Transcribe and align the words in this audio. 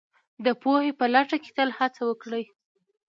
د 0.45 0.47
پوهې 0.61 0.91
په 0.99 1.05
لټه 1.13 1.37
کې 1.43 1.51
تل 1.57 1.69
هڅه 1.77 2.01
وکړئ 2.05 2.45